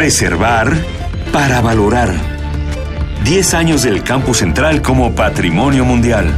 Preservar 0.00 0.74
para 1.30 1.60
valorar. 1.60 2.10
10 3.22 3.52
años 3.52 3.82
del 3.82 4.02
Campus 4.02 4.38
Central 4.38 4.80
como 4.80 5.14
Patrimonio 5.14 5.84
Mundial. 5.84 6.34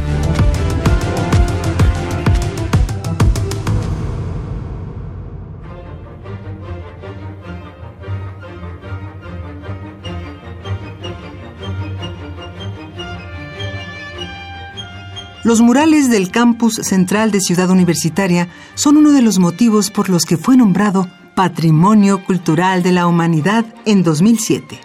Los 15.45 15.61
murales 15.61 16.09
del 16.09 16.31
campus 16.31 16.81
central 16.83 17.31
de 17.31 17.39
Ciudad 17.39 17.69
Universitaria 17.69 18.49
son 18.75 18.97
uno 18.97 19.13
de 19.13 19.21
los 19.21 19.39
motivos 19.39 19.89
por 19.89 20.09
los 20.09 20.25
que 20.25 20.35
fue 20.35 20.57
nombrado 20.57 21.07
Patrimonio 21.35 22.23
Cultural 22.23 22.83
de 22.83 22.91
la 22.91 23.07
Humanidad 23.07 23.65
en 23.85 24.03
2007. 24.03 24.79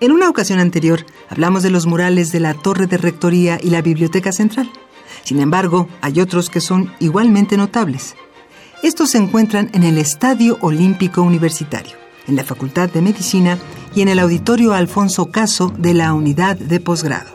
En 0.00 0.12
una 0.12 0.28
ocasión 0.28 0.60
anterior 0.60 1.04
hablamos 1.28 1.62
de 1.62 1.70
los 1.70 1.86
murales 1.86 2.30
de 2.30 2.38
la 2.38 2.54
Torre 2.54 2.86
de 2.86 2.98
Rectoría 2.98 3.58
y 3.60 3.70
la 3.70 3.82
Biblioteca 3.82 4.30
Central. 4.30 4.70
Sin 5.24 5.40
embargo, 5.40 5.88
hay 6.02 6.20
otros 6.20 6.50
que 6.50 6.60
son 6.60 6.92
igualmente 7.00 7.56
notables. 7.56 8.14
Estos 8.82 9.10
se 9.10 9.18
encuentran 9.18 9.70
en 9.72 9.82
el 9.82 9.98
Estadio 9.98 10.58
Olímpico 10.60 11.22
Universitario, 11.22 11.96
en 12.28 12.36
la 12.36 12.44
Facultad 12.44 12.90
de 12.90 13.02
Medicina 13.02 13.58
y 13.94 14.02
en 14.02 14.08
el 14.08 14.20
Auditorio 14.20 14.72
Alfonso 14.72 15.30
Caso 15.32 15.72
de 15.76 15.94
la 15.94 16.12
Unidad 16.12 16.56
de 16.56 16.78
Posgrado. 16.78 17.33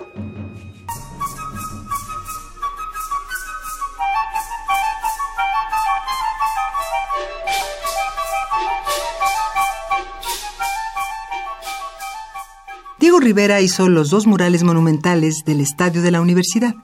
Diego 13.10 13.22
Rivera 13.22 13.60
hizo 13.60 13.90
los 13.90 14.12
dos 14.12 14.28
murales 14.28 14.62
monumentales 14.62 15.44
del 15.44 15.62
estadio 15.62 16.04
de 16.04 16.12
la 16.12 16.22
universidad. 16.22 16.76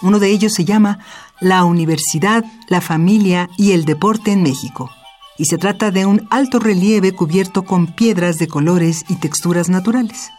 Uno 0.00 0.18
de 0.18 0.30
ellos 0.30 0.54
se 0.54 0.64
llama 0.64 0.98
La 1.42 1.64
Universidad, 1.64 2.42
la 2.68 2.80
Familia 2.80 3.50
y 3.58 3.72
el 3.72 3.84
Deporte 3.84 4.32
en 4.32 4.42
México. 4.42 4.90
Y 5.36 5.44
se 5.44 5.58
trata 5.58 5.90
de 5.90 6.06
un 6.06 6.26
alto 6.30 6.58
relieve 6.58 7.12
cubierto 7.12 7.66
con 7.66 7.94
piedras 7.94 8.38
de 8.38 8.48
colores 8.48 9.04
y 9.10 9.16
texturas 9.16 9.68
naturales. 9.68 10.30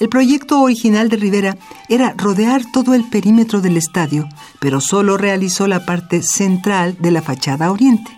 El 0.00 0.08
proyecto 0.08 0.60
original 0.60 1.08
de 1.08 1.18
Rivera 1.18 1.56
era 1.88 2.12
rodear 2.16 2.64
todo 2.72 2.94
el 2.94 3.08
perímetro 3.08 3.60
del 3.60 3.76
estadio, 3.76 4.28
pero 4.58 4.80
solo 4.80 5.16
realizó 5.16 5.68
la 5.68 5.86
parte 5.86 6.20
central 6.20 6.96
de 6.98 7.12
la 7.12 7.22
fachada 7.22 7.70
oriente. 7.70 8.10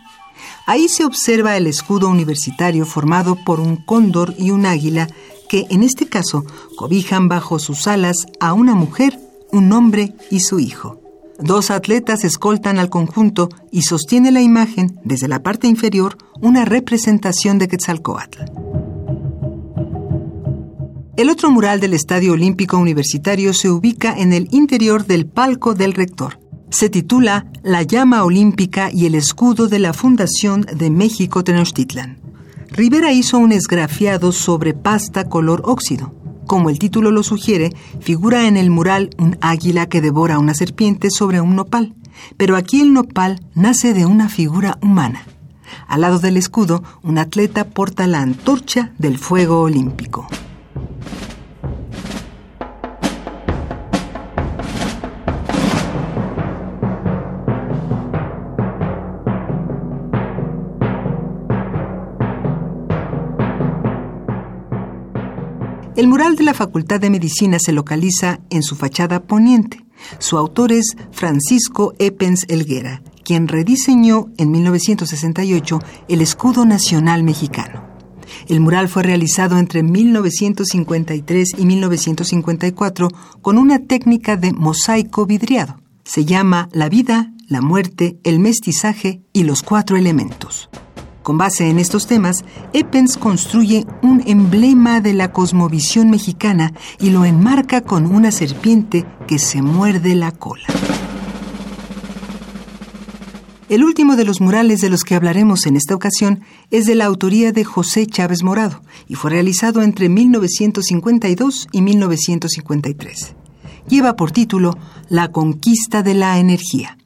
Ahí 0.65 0.89
se 0.89 1.05
observa 1.05 1.59
el 1.59 1.67
escudo 1.67 2.09
universitario 2.09 2.87
formado 2.87 3.37
por 3.45 3.61
un 3.61 3.77
cóndor 3.77 4.35
y 4.39 4.53
un 4.53 4.65
águila 4.65 5.09
que 5.53 5.67
en 5.69 5.83
este 5.83 6.07
caso 6.07 6.47
cobijan 6.77 7.29
bajo 7.29 7.59
sus 7.59 7.87
alas 7.87 8.25
a 8.41 8.55
una 8.55 8.75
mujer, 8.75 9.21
un 9.51 9.71
hombre 9.73 10.15
y 10.31 10.41
su 10.41 10.59
hijo. 10.59 10.99
Dos 11.39 11.71
atletas 11.71 12.25
escoltan 12.25 12.79
al 12.79 12.89
conjunto 12.89 13.51
y 13.71 13.83
sostiene 13.83 14.33
la 14.33 14.41
imagen, 14.41 14.99
desde 15.05 15.29
la 15.29 15.43
parte 15.43 15.67
inferior, 15.67 16.17
una 16.41 16.65
representación 16.65 17.59
de 17.59 17.69
Quetzalcoatl. 17.69 18.45
El 21.19 21.29
otro 21.29 21.51
mural 21.51 21.81
del 21.81 21.93
Estadio 21.93 22.33
Olímpico 22.33 22.79
Universitario 22.79 23.53
se 23.53 23.69
ubica 23.69 24.17
en 24.17 24.33
el 24.33 24.49
interior 24.53 25.05
del 25.05 25.27
palco 25.27 25.75
del 25.75 25.93
rector. 25.93 26.41
Se 26.71 26.89
titula 26.89 27.45
La 27.63 27.83
llama 27.83 28.25
olímpica 28.25 28.91
y 28.91 29.05
el 29.05 29.15
escudo 29.15 29.69
de 29.69 29.81
la 29.81 29.93
Fundación 29.93 30.63
de 30.63 30.89
México 30.89 31.45
Tenochtitlan. 31.45 32.22
Rivera 32.73 33.13
hizo 33.13 33.37
un 33.37 33.53
esgrafiado 33.53 34.33
sobre 34.33 34.73
pasta 34.73 35.29
color 35.29 35.61
óxido. 35.67 36.15
Como 36.47 36.71
el 36.71 36.79
título 36.79 37.11
lo 37.11 37.23
sugiere, 37.23 37.71
figura 38.01 38.49
en 38.49 38.57
el 38.57 38.71
mural 38.71 39.11
un 39.19 39.37
águila 39.43 39.87
que 39.87 40.01
devora 40.01 40.39
una 40.39 40.55
serpiente 40.55 41.11
sobre 41.11 41.43
un 41.43 41.55
nopal, 41.55 41.95
pero 42.39 42.57
aquí 42.57 42.81
el 42.81 42.95
nopal 42.95 43.45
nace 43.55 43.93
de 43.93 44.07
una 44.07 44.31
figura 44.31 44.79
humana. 44.81 45.23
Al 45.87 46.01
lado 46.01 46.19
del 46.19 46.39
escudo, 46.39 46.83
un 47.03 47.19
atleta 47.19 47.65
porta 47.65 48.07
la 48.07 48.23
antorcha 48.23 48.93
del 48.97 49.19
fuego 49.19 49.61
olímpico. 49.61 50.27
El 65.95 66.09
mural 66.09 66.37
de 66.37 66.45
la 66.45 66.55
Facultad 66.55 67.01
de 67.01 67.11
Medicina 67.11 67.59
se 67.59 67.73
localiza 67.73 68.41
en 68.49 68.63
su 68.63 68.77
fachada 68.77 69.25
poniente. 69.25 69.85
Su 70.19 70.39
autor 70.39 70.73
es 70.73 70.97
Francisco 71.11 71.93
Epens 71.99 72.47
Elguera, 72.49 73.03
quien 73.25 73.47
rediseñó 73.47 74.31
en 74.39 74.51
1968 74.51 75.81
el 76.09 76.23
escudo 76.23 76.65
nacional 76.65 77.23
mexicano. 77.23 77.85
El 78.49 78.61
mural 78.61 78.89
fue 78.89 79.03
realizado 79.03 79.59
entre 79.59 79.83
1953 79.83 81.51
y 81.59 81.67
1954 81.67 83.09
con 83.43 83.59
una 83.59 83.81
técnica 83.81 84.39
de 84.39 84.53
mosaico 84.53 85.27
vidriado. 85.27 85.79
Se 86.05 86.25
llama 86.25 86.71
La 86.73 86.89
vida, 86.89 87.33
la 87.49 87.61
muerte, 87.61 88.17
el 88.25 88.39
mestizaje 88.39 89.21
y 89.35 89.45
los 89.45 89.63
cuatro 89.63 89.99
elementos. 89.99 90.71
Con 91.23 91.39
base 91.39 91.69
en 91.69 91.79
estos 91.79 92.07
temas, 92.07 92.45
Eppens 92.73 93.17
construye 93.17 93.87
un 94.03 94.23
emblema 94.27 95.01
de 95.01 95.15
la 95.15 95.33
cosmovisión 95.33 96.11
mexicana 96.11 96.73
y 96.99 97.11
lo 97.11 97.25
enmarca 97.25 97.83
con 97.83 98.07
una 98.07 98.33
serpiente 98.33 99.07
que 99.29 99.39
se 99.39 99.63
muerde 99.63 100.17
la 100.17 100.33
cola. 100.33 100.67
El 103.69 103.85
último 103.85 104.17
de 104.17 104.25
los 104.25 104.41
murales 104.41 104.81
de 104.81 104.91
los 104.91 105.05
que 105.05 105.15
hablaremos 105.15 105.67
en 105.67 105.77
esta 105.77 105.95
ocasión 105.95 106.43
es 106.71 106.87
de 106.87 106.95
la 106.95 107.07
autoría 107.07 107.53
de 107.53 107.65
José 107.65 108.07
Chávez 108.07 108.43
Morado 108.43 108.83
y 109.09 109.15
fue 109.15 109.31
realizado 109.31 109.81
entre 109.83 110.09
1952 110.09 111.69
y 111.73 111.83
1953. 111.83 113.35
Lleva 113.89 114.17
por 114.17 114.33
título 114.33 114.77
La 115.09 115.29
conquista 115.29 116.03
de 116.03 116.15
la 116.15 116.39
energía. 116.39 116.99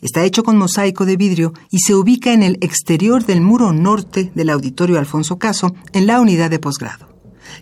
Está 0.00 0.24
hecho 0.24 0.44
con 0.44 0.56
mosaico 0.56 1.04
de 1.06 1.16
vidrio 1.16 1.52
y 1.70 1.80
se 1.80 1.94
ubica 1.94 2.32
en 2.32 2.42
el 2.42 2.58
exterior 2.60 3.24
del 3.24 3.40
muro 3.40 3.72
norte 3.72 4.30
del 4.34 4.50
Auditorio 4.50 4.98
Alfonso 4.98 5.38
Caso, 5.38 5.74
en 5.92 6.06
la 6.06 6.20
unidad 6.20 6.50
de 6.50 6.58
posgrado. 6.58 7.08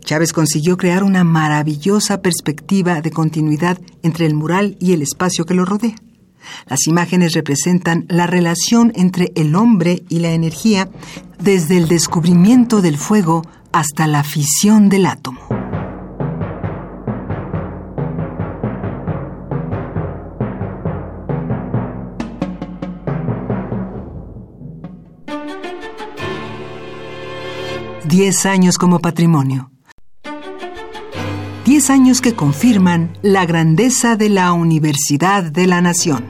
Chávez 0.01 0.33
consiguió 0.33 0.77
crear 0.77 1.03
una 1.03 1.25
maravillosa 1.25 2.21
perspectiva 2.21 3.01
de 3.01 3.11
continuidad 3.11 3.81
entre 4.03 4.27
el 4.27 4.35
mural 4.35 4.77
y 4.81 4.93
el 4.93 5.03
espacio 5.03 5.47
que 5.47 5.55
lo 5.55 5.65
rodea. 5.65 5.97
Las 6.67 6.87
imágenes 6.87 7.33
representan 7.33 8.07
la 8.09 8.27
relación 8.27 8.93
entre 8.95 9.33
el 9.35 9.55
hombre 9.55 10.05
y 10.09 10.21
la 10.21 10.31
energía 10.31 10.89
desde 11.41 11.77
el 11.77 11.89
descubrimiento 11.89 12.83
del 12.83 12.99
fuego 12.99 13.43
hasta 13.73 14.07
la 14.07 14.23
fisión 14.23 14.89
del 14.89 15.07
átomo. 15.07 15.36
Diez 28.09 28.47
años 28.47 28.79
como 28.79 29.01
patrimonio. 29.01 29.73
Diez 31.65 31.91
años 31.91 32.21
que 32.21 32.37
confirman 32.37 33.19
la 33.21 33.45
grandeza 33.47 34.15
de 34.15 34.29
la 34.29 34.53
Universidad 34.53 35.43
de 35.43 35.67
la 35.67 35.81
Nación. 35.81 36.25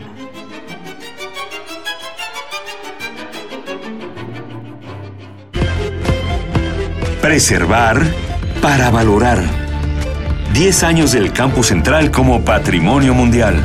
Preservar 7.21 8.03
para 8.62 8.91
valorar. 8.91 9.45
Diez 10.54 10.83
años 10.83 11.12
del 11.12 11.34
Campus 11.34 11.66
Central 11.66 12.10
como 12.10 12.42
Patrimonio 12.42 13.12
Mundial. 13.12 13.62